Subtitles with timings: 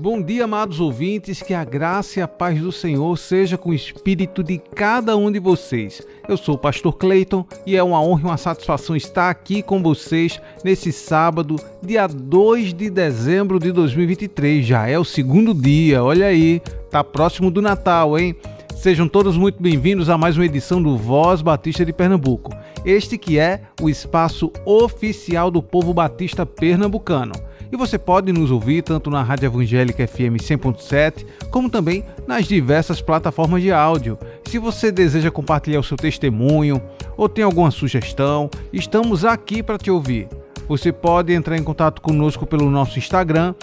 [0.00, 3.74] Bom dia, amados ouvintes, que a graça e a paz do Senhor seja com o
[3.74, 6.00] espírito de cada um de vocês.
[6.28, 9.82] Eu sou o pastor Clayton e é uma honra e uma satisfação estar aqui com
[9.82, 14.64] vocês nesse sábado, dia 2 de dezembro de 2023.
[14.64, 18.36] Já é o segundo dia, olha aí, tá próximo do Natal, hein?
[18.76, 22.52] Sejam todos muito bem-vindos a mais uma edição do Voz Batista de Pernambuco.
[22.84, 27.32] Este que é o espaço oficial do povo batista pernambucano.
[27.70, 33.02] E você pode nos ouvir tanto na Rádio Evangélica FM 100.7, como também nas diversas
[33.02, 34.18] plataformas de áudio.
[34.44, 36.80] Se você deseja compartilhar o seu testemunho
[37.16, 40.28] ou tem alguma sugestão, estamos aqui para te ouvir.
[40.66, 43.54] Você pode entrar em contato conosco pelo nosso Instagram,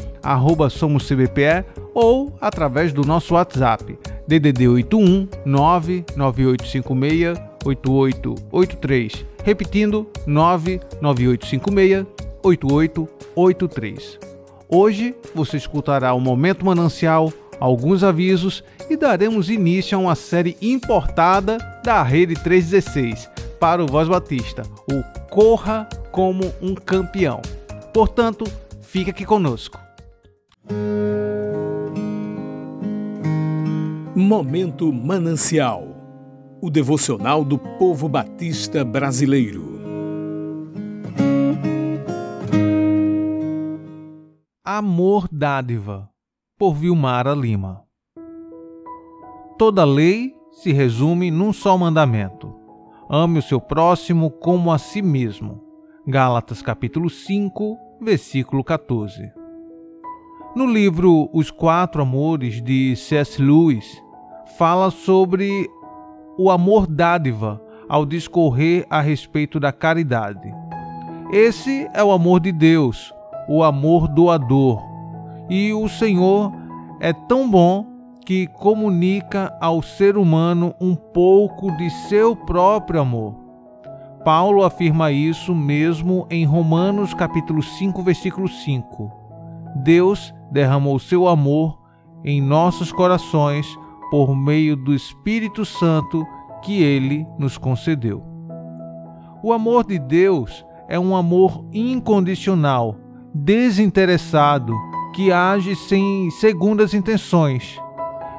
[0.71, 1.63] SomosCBPE,
[1.93, 9.25] ou através do nosso WhatsApp, DDD 81 99856 8883.
[9.43, 12.05] Repetindo, 99856
[12.43, 13.14] 8883.
[14.69, 21.57] Hoje você escutará o Momento Manancial, alguns avisos e daremos início a uma série importada
[21.83, 27.41] da Rede 316 para o Voz Batista, o Corra como um Campeão.
[27.93, 28.45] Portanto,
[28.81, 29.77] fica aqui conosco.
[34.15, 35.95] Momento Manancial
[36.65, 39.74] o devocional do povo batista brasileiro.
[44.67, 46.09] Amor Dádiva,
[46.57, 47.83] por Vilmara Lima.
[49.59, 52.51] Toda lei se resume num só mandamento:
[53.07, 55.61] ame o seu próximo como a si mesmo.
[56.07, 59.31] Gálatas capítulo 5, versículo 14.
[60.55, 63.39] No livro Os Quatro Amores de C.S.
[63.39, 64.01] Lewis,
[64.57, 65.69] fala sobre
[66.39, 70.51] o amor dádiva ao discorrer a respeito da caridade.
[71.31, 73.13] Esse é o amor de Deus,
[73.47, 74.81] o amor doador.
[75.49, 76.51] E o Senhor
[76.99, 77.85] é tão bom
[78.25, 83.35] que comunica ao ser humano um pouco de seu próprio amor.
[84.23, 89.11] Paulo afirma isso mesmo em Romanos capítulo 5, versículo 5.
[89.83, 91.77] Deus derramou seu amor
[92.23, 93.67] em nossos corações
[94.09, 96.25] por meio do Espírito Santo
[96.63, 98.23] que ele nos concedeu.
[99.43, 102.95] O amor de Deus é um amor incondicional
[103.37, 104.73] desinteressado
[105.13, 107.77] que age sem segundas intenções.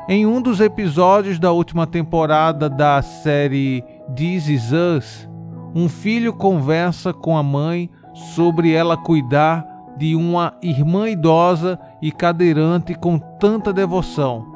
[0.09, 5.29] Em um dos episódios da última temporada da série This Is Us,
[5.75, 7.91] um filho conversa com a mãe
[8.35, 9.67] sobre ela cuidar
[9.99, 14.47] de uma irmã idosa e cadeirante com tanta devoção.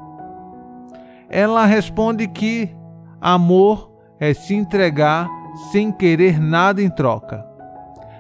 [1.29, 2.75] Ela responde que
[3.21, 5.29] amor é se entregar
[5.71, 7.45] sem querer nada em troca.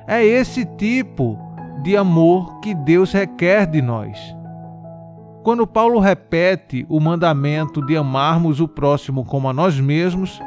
[0.06, 1.38] É esse tipo
[1.82, 4.18] de amor que Deus requer de nós.
[5.42, 10.40] Quando Paulo repete o mandamento de amarmos o próximo como a nós mesmos,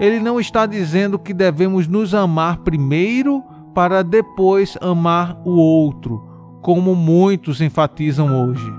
[0.00, 6.24] ele não está dizendo que devemos nos amar primeiro para depois amar o outro,
[6.62, 8.72] como muitos enfatizam hoje.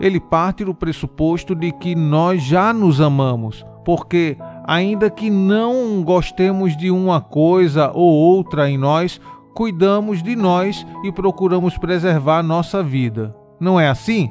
[0.00, 6.76] Ele parte do pressuposto de que nós já nos amamos, porque, ainda que não gostemos
[6.76, 9.20] de uma coisa ou outra em nós,
[9.54, 13.34] cuidamos de nós e procuramos preservar nossa vida.
[13.60, 14.30] Não é assim?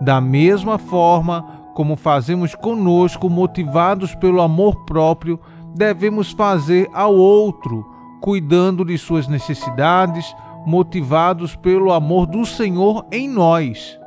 [0.00, 5.40] Da mesma forma como fazemos conosco, motivados pelo amor próprio,
[5.74, 7.84] devemos fazer ao outro,
[8.20, 10.34] cuidando de suas necessidades,
[10.64, 13.98] motivados pelo amor do Senhor em nós.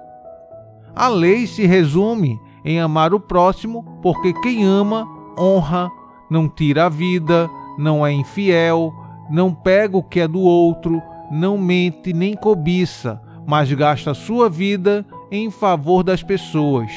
[0.95, 5.07] A lei se resume em amar o próximo, porque quem ama,
[5.38, 5.91] honra,
[6.29, 8.91] não tira a vida, não é infiel,
[9.29, 11.01] não pega o que é do outro,
[11.31, 16.91] não mente nem cobiça, mas gasta sua vida em favor das pessoas.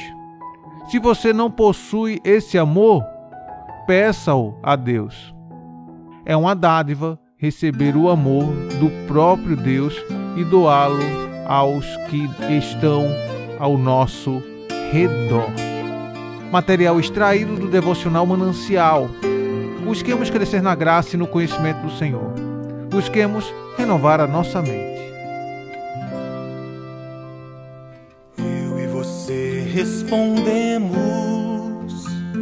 [0.89, 3.05] Se você não possui esse amor,
[3.87, 5.35] peça-o a Deus.
[6.25, 8.45] É uma dádiva receber o amor
[8.79, 9.95] do próprio Deus
[10.37, 11.01] e doá-lo
[11.47, 13.07] aos que estão
[13.59, 14.43] ao nosso
[14.93, 15.51] redor.
[16.53, 19.09] Material extraído do devocional Manancial
[19.91, 22.33] Busquemos crescer na graça e no conhecimento do Senhor.
[22.89, 25.01] Busquemos renovar a nossa mente.
[28.39, 30.47] Eu e você respondemos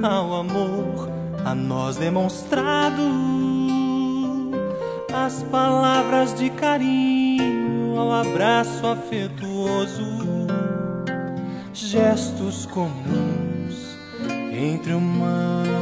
[0.03, 1.09] ao amor
[1.43, 3.03] a nós demonstrado.
[5.09, 10.05] das palavras de carinho ao abraço afetuoso,
[11.73, 13.97] gestos comuns
[14.53, 15.78] entre humanos.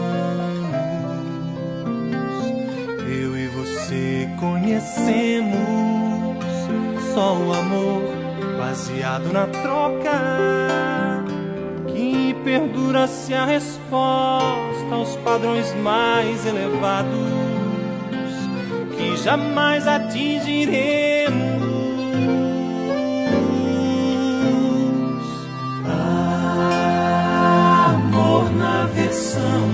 [3.87, 5.55] Você conhecemos
[7.15, 8.03] só o amor
[8.59, 11.23] baseado na troca
[11.87, 17.13] que perdura se a resposta aos padrões mais elevados
[18.97, 21.37] que jamais atingiremos.
[27.95, 29.66] Amor na versão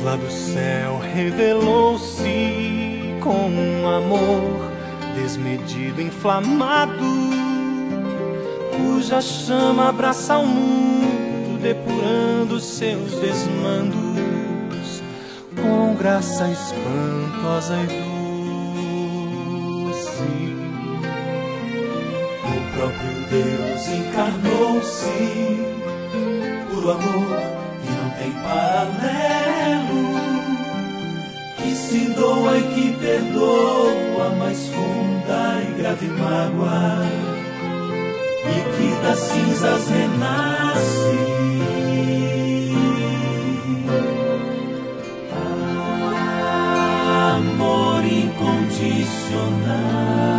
[0.00, 2.24] Deus lá do céu revelou-se
[3.22, 4.70] com um amor
[5.14, 7.04] desmedido, inflamado,
[8.76, 15.02] cuja chama abraça o mundo, depurando seus desmandos
[15.60, 17.86] com graça espantosa e
[19.86, 20.22] doce.
[22.44, 25.20] O próprio Deus encarnou-se
[26.72, 27.59] por amor
[28.20, 30.20] tem paralelo,
[31.56, 37.06] que se doa e que perdoa mais funda e grave mágoa,
[38.44, 41.30] e que das cinzas renasce.
[47.32, 50.29] Amor incondicional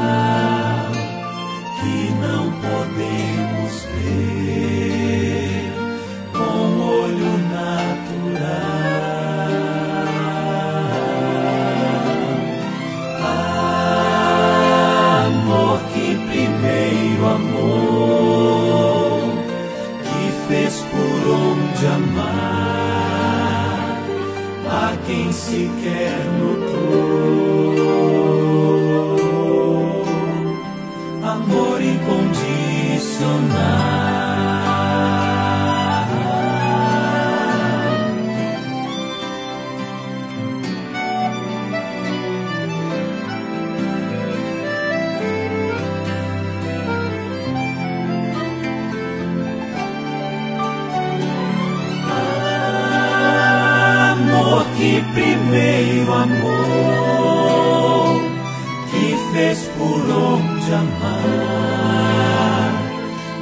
[60.11, 60.91] por onde amar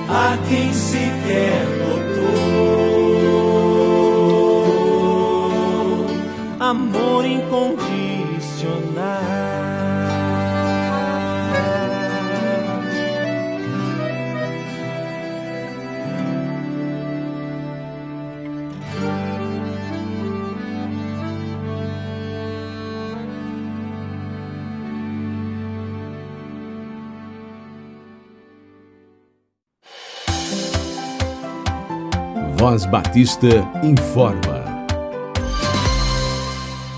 [0.07, 2.19] a quem sequer notou.
[6.59, 9.28] Amor incondicional.
[32.69, 33.47] Voz Batista
[33.83, 34.63] informa.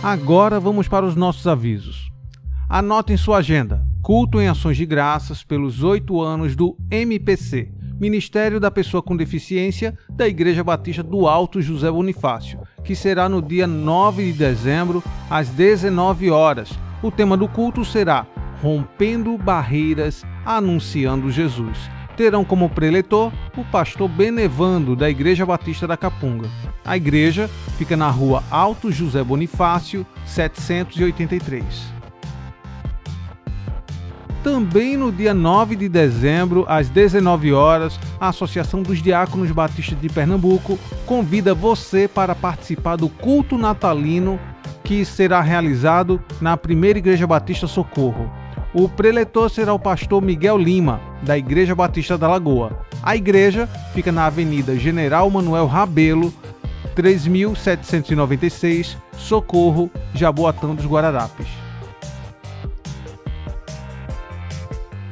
[0.03, 2.11] Agora vamos para os nossos avisos.
[2.67, 8.59] Anote em sua agenda: culto em ações de graças pelos oito anos do MPC, Ministério
[8.59, 13.65] da Pessoa com Deficiência da Igreja Batista do Alto José Bonifácio, que será no dia
[13.65, 16.69] 9 de dezembro, às 19 horas.
[17.01, 18.27] O tema do culto será
[18.61, 21.77] Rompendo Barreiras, Anunciando Jesus.
[22.15, 26.49] Terão como preletor o pastor Benevando, da Igreja Batista da Capunga.
[26.83, 31.91] A igreja fica na rua Alto José Bonifácio, 783.
[34.43, 40.09] Também no dia 9 de dezembro, às 19 horas, a Associação dos Diáconos Batistas de
[40.09, 44.39] Pernambuco convida você para participar do culto natalino
[44.83, 48.40] que será realizado na Primeira Igreja Batista Socorro.
[48.73, 52.85] O preletor será o pastor Miguel Lima, da Igreja Batista da Lagoa.
[53.03, 56.33] A igreja fica na Avenida General Manuel Rabelo,
[56.95, 61.47] 3796, Socorro, Jaboatão dos Guararapes.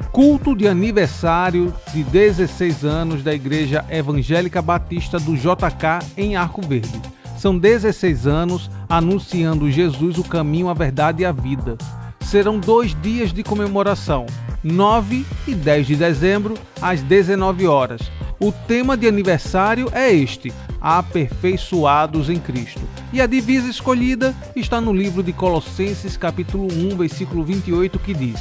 [0.09, 7.01] Culto de aniversário de 16 anos da Igreja Evangélica Batista do JK em Arco Verde.
[7.37, 11.77] São 16 anos anunciando Jesus o caminho, a verdade e a vida.
[12.29, 14.27] Serão dois dias de comemoração,
[14.63, 18.01] 9 e 10 de dezembro, às 19 horas.
[18.39, 22.81] O tema de aniversário é este: Aperfeiçoados em Cristo.
[23.11, 28.39] E a divisa escolhida está no livro de Colossenses, capítulo 1, versículo 28, que diz: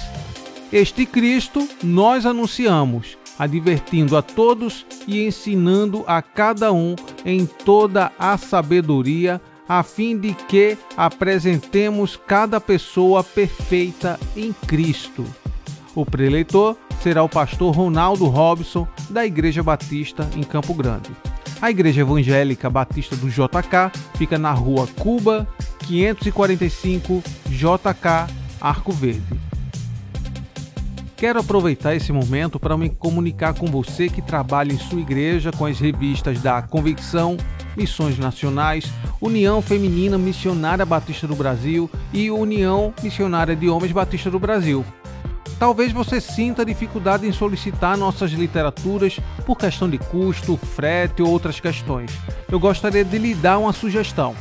[0.70, 8.36] Este Cristo nós anunciamos, advertindo a todos e ensinando a cada um em toda a
[8.36, 15.26] sabedoria, a fim de que apresentemos cada pessoa perfeita em Cristo.
[15.94, 21.10] O preleitor será o pastor Ronaldo Robson, da Igreja Batista em Campo Grande.
[21.60, 25.46] A Igreja Evangélica Batista do JK fica na rua Cuba,
[25.80, 29.48] 545 JK, Arco Verde.
[31.16, 35.66] Quero aproveitar esse momento para me comunicar com você que trabalha em sua igreja com
[35.66, 37.36] as revistas da Convicção,
[37.78, 44.40] Missões Nacionais, União Feminina Missionária Batista do Brasil e União Missionária de Homens Batista do
[44.40, 44.84] Brasil.
[45.60, 51.60] Talvez você sinta dificuldade em solicitar nossas literaturas por questão de custo, frete ou outras
[51.60, 52.10] questões.
[52.50, 54.34] Eu gostaria de lhe dar uma sugestão.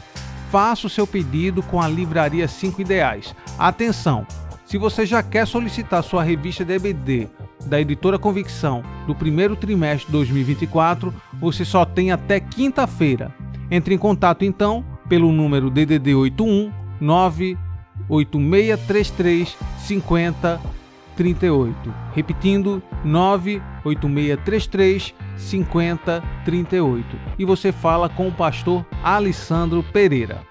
[0.52, 3.36] Faça o seu pedido com a Livraria 5 Ideais.
[3.60, 4.26] Atenção!
[4.66, 7.28] Se você já quer solicitar sua revista DVD
[7.66, 13.32] da editora Convicção do primeiro trimestre de 2024, você só tem até quinta-feira.
[13.70, 20.78] Entre em contato então pelo número DDD 81 98633 50
[21.18, 21.94] 38.
[22.14, 27.06] Repetindo, 98633 5038.
[27.38, 30.42] E você fala com o pastor Alessandro Pereira.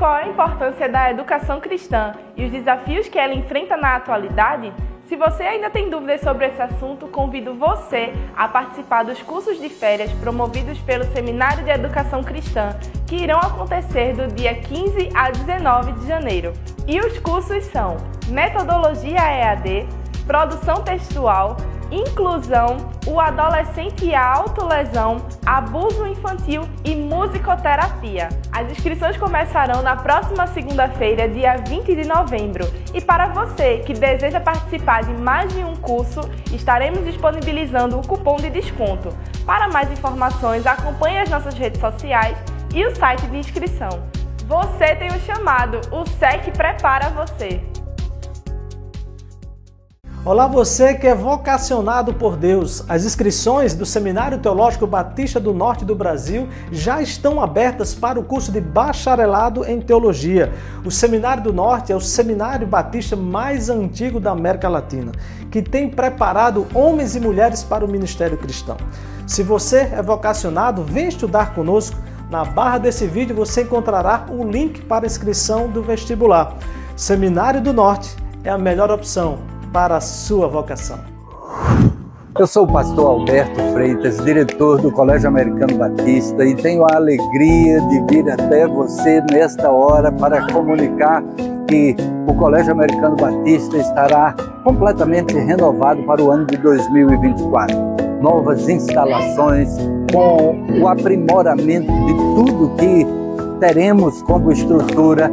[0.00, 4.72] Qual a importância da educação cristã e os desafios que ela enfrenta na atualidade?
[5.06, 9.68] Se você ainda tem dúvidas sobre esse assunto, convido você a participar dos cursos de
[9.68, 12.70] férias promovidos pelo Seminário de Educação Cristã,
[13.06, 16.54] que irão acontecer do dia 15 a 19 de janeiro.
[16.86, 19.86] E os cursos são Metodologia EAD,
[20.26, 21.58] Produção Textual,
[21.90, 28.28] inclusão, o adolescente e a autolesão, abuso infantil e musicoterapia.
[28.52, 32.64] As inscrições começarão na próxima segunda-feira, dia 20 de novembro.
[32.94, 36.20] E para você que deseja participar de mais de um curso,
[36.52, 39.08] estaremos disponibilizando o cupom de desconto.
[39.44, 42.36] Para mais informações, acompanhe as nossas redes sociais
[42.74, 44.08] e o site de inscrição.
[44.46, 47.69] Você tem o chamado, o SEC prepara você.
[50.22, 52.84] Olá, você que é vocacionado por Deus.
[52.86, 58.22] As inscrições do Seminário Teológico Batista do Norte do Brasil já estão abertas para o
[58.22, 60.52] curso de bacharelado em teologia.
[60.84, 65.10] O Seminário do Norte é o seminário batista mais antigo da América Latina,
[65.50, 68.76] que tem preparado homens e mulheres para o ministério cristão.
[69.26, 71.96] Se você é vocacionado, vem estudar conosco.
[72.28, 76.58] Na barra desse vídeo você encontrará o link para inscrição do vestibular.
[76.94, 80.98] Seminário do Norte é a melhor opção para a sua vocação.
[82.38, 87.80] Eu sou o pastor Alberto Freitas, diretor do Colégio Americano Batista e tenho a alegria
[87.82, 91.22] de vir até você nesta hora para comunicar
[91.68, 91.94] que
[92.26, 94.34] o Colégio Americano Batista estará
[94.64, 97.76] completamente renovado para o ano de 2024.
[98.22, 99.68] Novas instalações,
[100.12, 103.06] com o aprimoramento de tudo que
[103.58, 105.30] teremos como estrutura,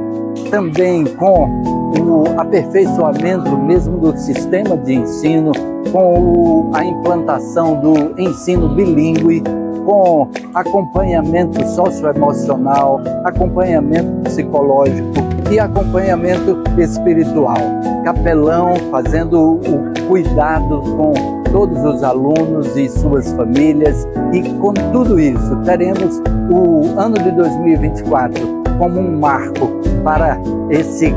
[0.50, 5.52] também com o aperfeiçoamento mesmo do sistema de ensino,
[5.92, 9.44] com a implantação do ensino bilíngue,
[9.86, 15.14] com acompanhamento socioemocional, acompanhamento psicológico
[15.52, 17.58] e acompanhamento espiritual.
[18.04, 21.14] Capelão fazendo o cuidado com
[21.52, 28.58] todos os alunos e suas famílias e com tudo isso teremos o ano de 2024
[28.78, 29.70] como um marco
[30.04, 30.40] para
[30.70, 31.14] esse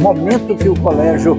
[0.00, 1.36] momento que o colégio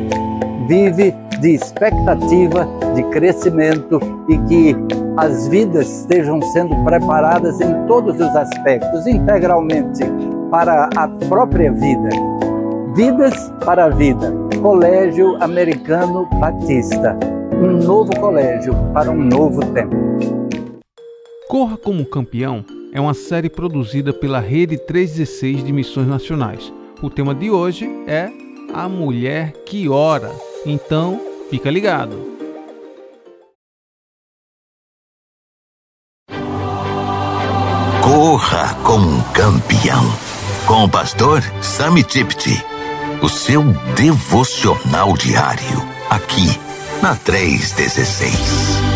[0.67, 4.75] vive de expectativa, de crescimento e que
[5.17, 10.03] as vidas estejam sendo preparadas em todos os aspectos, integralmente
[10.49, 12.09] para a própria vida.
[12.95, 14.31] Vidas para a Vida,
[14.61, 17.17] Colégio Americano Batista,
[17.53, 19.95] um novo colégio para um novo tempo.
[21.49, 26.71] Corra como campeão é uma série produzida pela Rede 316 de Missões Nacionais.
[27.01, 28.29] O tema de hoje é
[28.71, 30.31] A Mulher que Ora.
[30.65, 32.33] Então, fica ligado.
[38.01, 40.03] Corra como um campeão.
[40.67, 42.63] Com o pastor Sami Tipti.
[43.21, 43.63] O seu
[43.95, 45.81] devocional diário.
[46.09, 46.59] Aqui
[47.01, 48.92] na 316.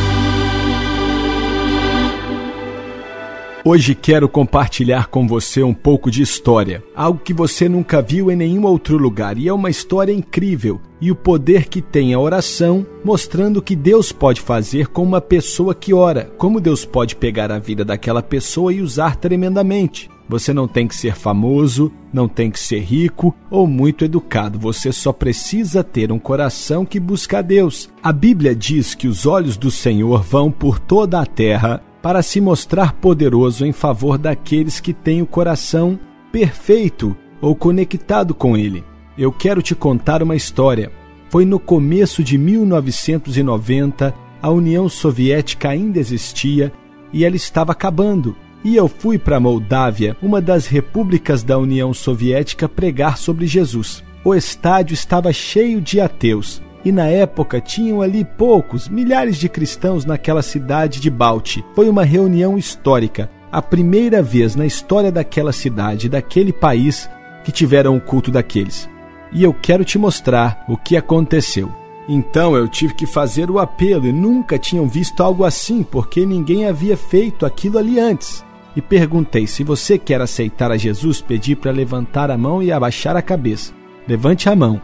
[3.70, 8.36] Hoje quero compartilhar com você um pouco de história, algo que você nunca viu em
[8.38, 10.80] nenhum outro lugar, e é uma história incrível.
[11.02, 15.20] E o poder que tem a oração, mostrando o que Deus pode fazer com uma
[15.20, 20.10] pessoa que ora, como Deus pode pegar a vida daquela pessoa e usar tremendamente.
[20.30, 24.94] Você não tem que ser famoso, não tem que ser rico ou muito educado, você
[24.94, 27.90] só precisa ter um coração que busca a Deus.
[28.02, 32.40] A Bíblia diz que os olhos do Senhor vão por toda a terra para se
[32.40, 36.00] mostrar poderoso em favor daqueles que têm o coração
[36.32, 38.82] perfeito ou conectado com ele.
[39.18, 40.90] Eu quero te contar uma história.
[41.30, 46.72] Foi no começo de 1990, a União Soviética ainda existia
[47.12, 48.38] e ela estava acabando.
[48.64, 54.02] E eu fui para a Moldávia, uma das repúblicas da União Soviética, pregar sobre Jesus.
[54.24, 60.06] O estádio estava cheio de ateus e na época tinham ali poucos, milhares de cristãos
[60.06, 61.62] naquela cidade de Balti.
[61.76, 67.10] Foi uma reunião histórica, a primeira vez na história daquela cidade, daquele país,
[67.44, 68.90] que tiveram o culto daqueles.
[69.34, 71.70] E eu quero te mostrar o que aconteceu.
[72.08, 76.70] Então eu tive que fazer o apelo e nunca tinham visto algo assim, porque ninguém
[76.70, 78.46] havia feito aquilo ali antes.
[78.78, 83.18] E perguntei: se você quer aceitar a Jesus, pedi para levantar a mão e abaixar
[83.18, 83.74] a cabeça.
[84.08, 84.80] Levante a mão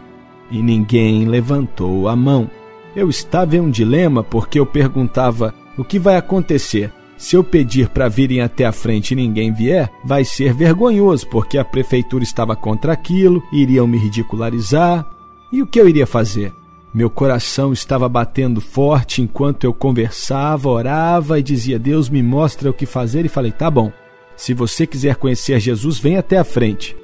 [0.54, 2.48] e ninguém levantou a mão.
[2.96, 6.94] Eu estava em um dilema porque eu perguntava: o que vai acontecer?
[7.18, 11.58] Se eu pedir para virem até a frente e ninguém vier, vai ser vergonhoso, porque
[11.58, 15.06] a prefeitura estava contra aquilo, iriam me ridicularizar.
[15.52, 16.54] E o que eu iria fazer?
[16.94, 22.74] Meu coração estava batendo forte enquanto eu conversava, orava e dizia: Deus me mostra o
[22.74, 23.26] que fazer.
[23.26, 23.92] E falei: tá bom,
[24.36, 26.96] se você quiser conhecer Jesus, vem até a frente.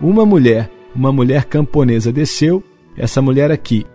[0.00, 2.62] Uma mulher, uma mulher camponesa desceu
[2.96, 3.86] essa mulher aqui,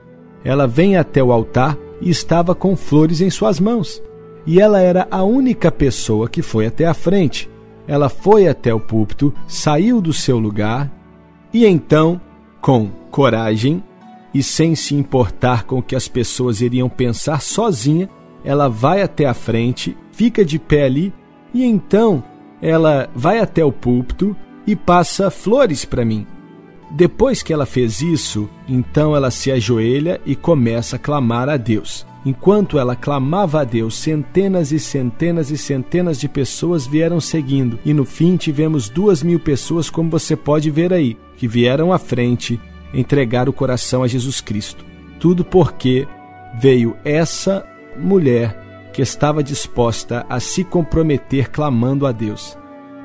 [0.43, 4.01] ela vem até o altar e estava com flores em suas mãos.
[4.45, 7.49] E ela era a única pessoa que foi até a frente.
[7.87, 10.91] Ela foi até o púlpito, saiu do seu lugar
[11.53, 12.21] e então,
[12.61, 13.83] com coragem
[14.33, 18.07] e sem se importar com o que as pessoas iriam pensar sozinha,
[18.43, 21.13] ela vai até a frente, fica de pé ali
[21.53, 22.23] e então
[22.61, 24.35] ela vai até o púlpito
[24.67, 26.27] e passa flores para mim.
[26.91, 32.05] Depois que ela fez isso, então ela se ajoelha e começa a clamar a Deus.
[32.25, 37.93] Enquanto ela clamava a Deus, centenas e centenas e centenas de pessoas vieram seguindo, e
[37.93, 42.59] no fim tivemos duas mil pessoas, como você pode ver aí, que vieram à frente
[42.93, 44.83] entregar o coração a Jesus Cristo.
[45.19, 46.07] Tudo porque
[46.59, 47.65] veio essa
[47.97, 52.57] mulher que estava disposta a se comprometer clamando a Deus.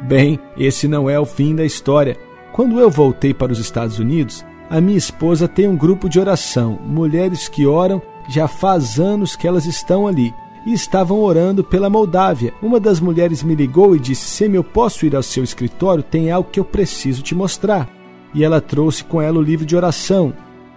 [0.03, 2.17] Bem, esse não é o fim da história.
[2.55, 6.79] Quando eu voltei para os Estados Unidos, a minha esposa tem um grupo de oração,
[6.87, 10.33] mulheres que oram já faz anos que elas estão ali
[10.65, 12.55] e estavam orando pela Moldávia.
[12.63, 16.31] Uma das mulheres me ligou e disse: Sem eu posso ir ao seu escritório, tem
[16.31, 17.89] algo que eu preciso te mostrar.
[18.33, 20.33] E ela trouxe com ela o livro de oração.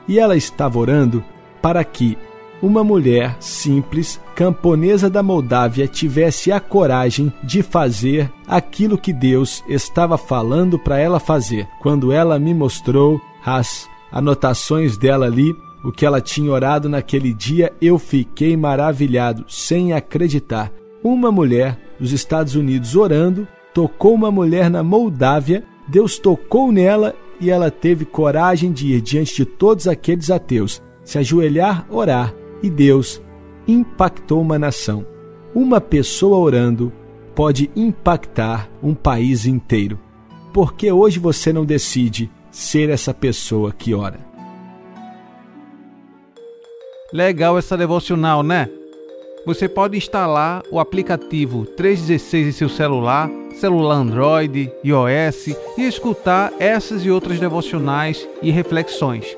[0.08, 1.24] E ela estava orando
[1.62, 2.18] para que
[2.62, 10.18] uma mulher simples, camponesa da Moldávia, tivesse a coragem de fazer aquilo que Deus estava
[10.18, 11.68] falando para ela fazer.
[11.82, 17.72] Quando ela me mostrou as anotações dela ali, o que ela tinha orado naquele dia,
[17.82, 20.72] eu fiquei maravilhado, sem acreditar.
[21.04, 27.52] Uma mulher dos Estados Unidos orando, tocou uma mulher na Moldávia, Deus tocou nela e
[27.52, 33.22] ela teve coragem de ir diante de todos aqueles ateus, se ajoelhar, orar e Deus
[33.68, 35.06] impactou uma nação.
[35.54, 36.92] Uma pessoa orando
[37.36, 40.00] pode impactar um país inteiro.
[40.54, 44.20] Por que hoje você não decide ser essa pessoa que ora?
[47.14, 48.70] Legal essa devocional, né?
[49.46, 57.06] Você pode instalar o aplicativo 316 em seu celular, celular Android, iOS e escutar essas
[57.06, 59.38] e outras devocionais e reflexões.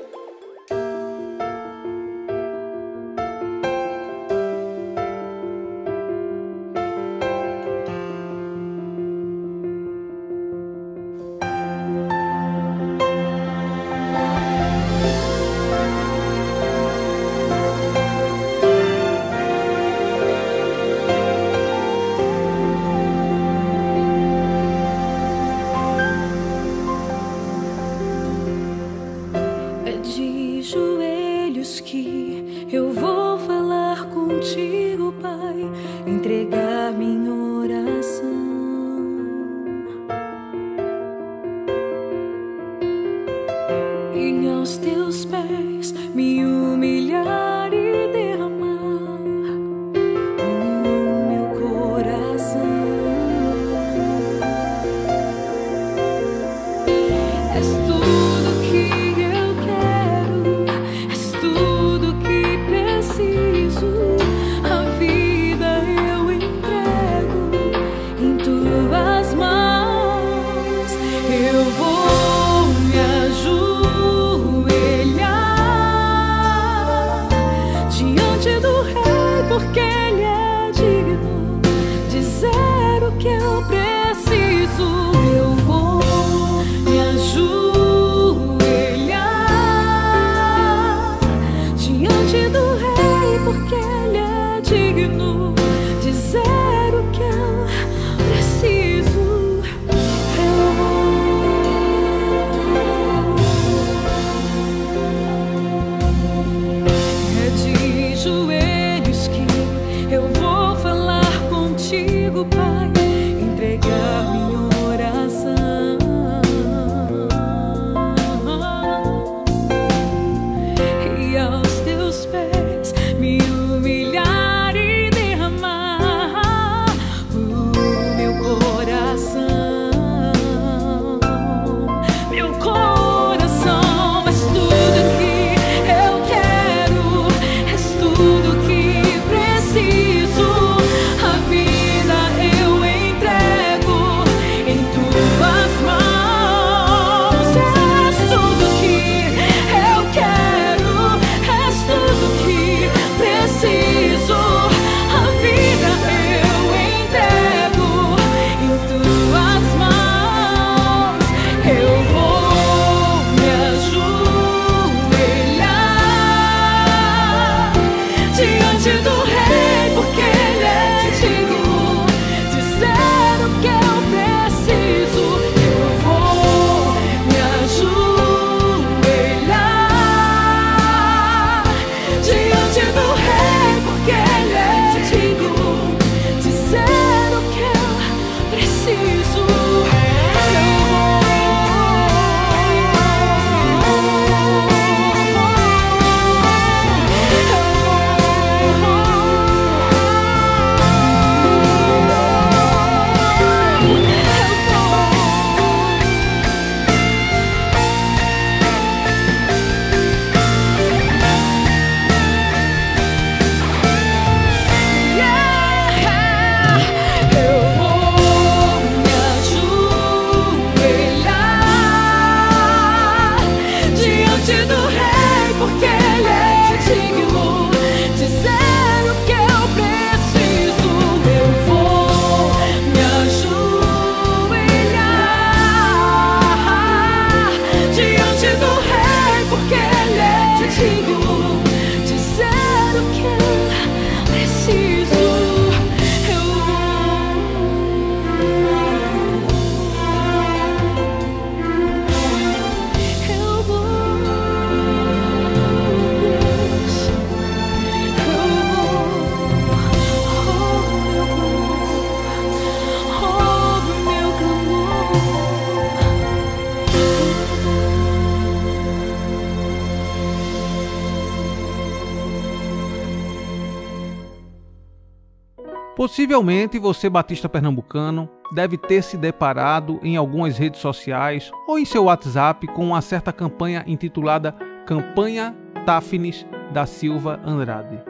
[276.00, 282.04] Possivelmente você, batista pernambucano, deve ter se deparado em algumas redes sociais ou em seu
[282.04, 284.52] WhatsApp com uma certa campanha intitulada
[284.86, 288.00] Campanha Tafnis da Silva Andrade.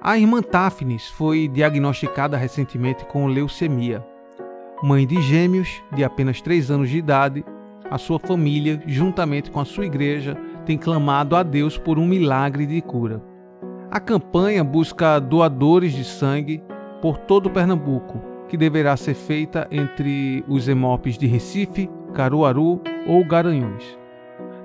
[0.00, 4.06] A irmã Tafnis foi diagnosticada recentemente com leucemia.
[4.80, 7.44] Mãe de gêmeos de apenas 3 anos de idade,
[7.90, 12.64] a sua família, juntamente com a sua igreja, tem clamado a Deus por um milagre
[12.64, 13.20] de cura.
[13.90, 16.62] A campanha busca doadores de sangue
[17.04, 23.84] por todo Pernambuco, que deverá ser feita entre os EMOPs de Recife, Caruaru ou Garanhuns.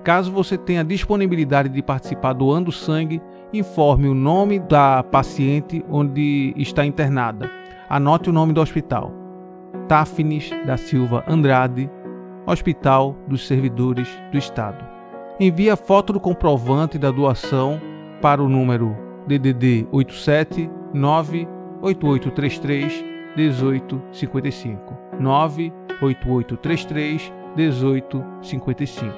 [0.06, 3.22] Caso você tenha disponibilidade de participar doando sangue,
[3.52, 7.52] informe o nome da paciente onde está internada.
[7.90, 9.12] Anote o nome do hospital:
[9.90, 11.92] Tafnis da Silva Andrade,
[12.48, 14.82] Hospital dos Servidores do Estado.
[15.42, 17.82] Envie a foto do comprovante da doação
[18.22, 18.96] para o número
[19.28, 20.72] DDD 87
[21.82, 29.14] 98833 1855 98833 1855.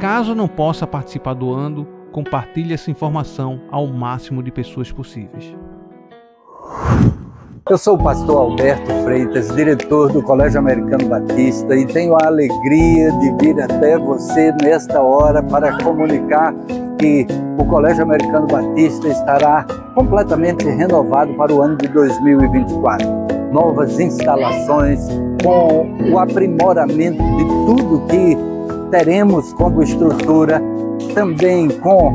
[0.00, 5.54] Caso não possa participar doando, compartilhe essa informação ao máximo de pessoas possíveis.
[7.68, 13.12] Eu sou o pastor Alberto Freitas, diretor do Colégio Americano Batista, e tenho a alegria
[13.12, 16.52] de vir até você nesta hora para comunicar
[16.98, 17.26] que
[17.58, 19.64] o Colégio Americano Batista estará
[20.00, 23.06] completamente renovado para o ano de 2024.
[23.52, 24.98] Novas instalações,
[25.42, 28.36] com o aprimoramento de tudo que
[28.90, 30.62] teremos como estrutura,
[31.12, 32.08] também com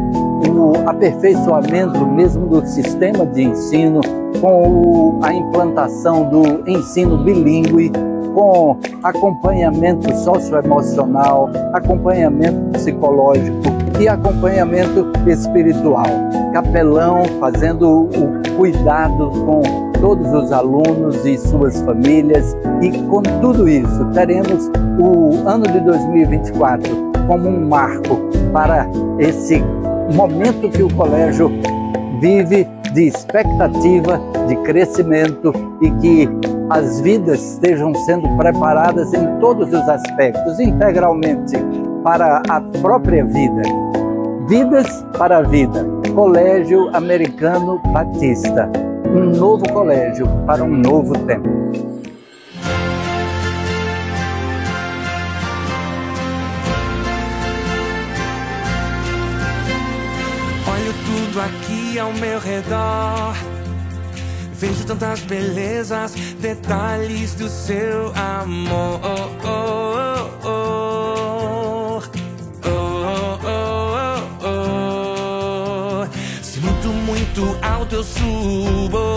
[0.49, 4.01] o aperfeiçoamento mesmo do sistema de ensino,
[4.41, 7.91] com a implantação do ensino bilíngue,
[8.33, 16.05] com acompanhamento socioemocional, acompanhamento psicológico e acompanhamento espiritual.
[16.53, 19.61] Capelão fazendo o cuidado com
[19.99, 27.11] todos os alunos e suas famílias e com tudo isso teremos o ano de 2024
[27.27, 28.19] como um marco
[28.53, 28.87] para
[29.19, 29.63] esse
[30.13, 31.49] momento que o colégio
[32.19, 36.29] vive de expectativa, de crescimento e que
[36.69, 41.57] as vidas estejam sendo preparadas em todos os aspectos, integralmente
[42.03, 43.84] para a própria vida.
[44.47, 45.83] Vidas para a vida.
[46.13, 48.69] Colégio Americano Batista.
[49.07, 51.49] Um novo colégio para um novo tempo.
[60.69, 63.33] Olho tudo aqui ao meu redor.
[64.53, 69.01] Vejo tantas belezas, detalhes do seu amor.
[77.45, 79.15] Muito alto eu subo.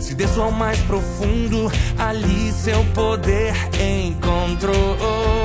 [0.00, 5.41] Se desço ao mais profundo, ali seu poder encontrou.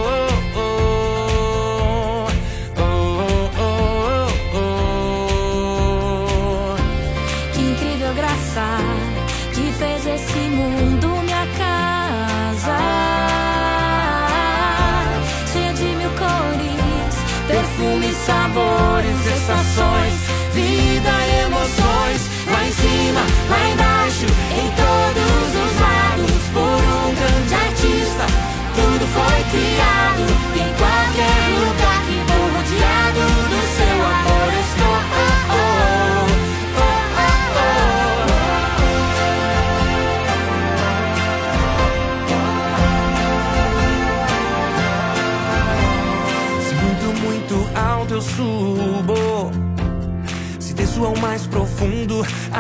[24.26, 24.77] Lá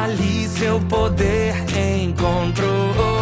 [0.07, 3.16] ali seu poder encontrou.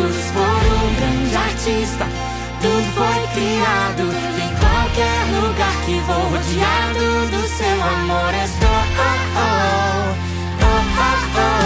[0.00, 2.06] Os lados, por um grande artista.
[2.60, 4.02] Tudo foi criado
[4.36, 8.34] em qualquer lugar que vou rodeado do seu amor.
[8.44, 8.68] Estou.
[8.68, 10.14] Oh, oh,
[10.62, 11.60] oh, oh, oh.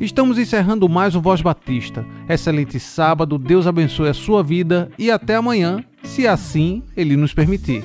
[0.00, 2.06] Estamos encerrando mais um Voz Batista.
[2.26, 7.84] Excelente sábado, Deus abençoe a sua vida e até amanhã, se assim Ele nos permitir.